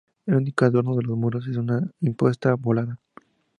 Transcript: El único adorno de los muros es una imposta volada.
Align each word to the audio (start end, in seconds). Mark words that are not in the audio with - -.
El 0.25 0.33
único 0.33 0.65
adorno 0.65 0.95
de 0.95 1.03
los 1.03 1.15
muros 1.15 1.45
es 1.47 1.57
una 1.57 1.79
imposta 1.99 2.55
volada. 2.55 2.99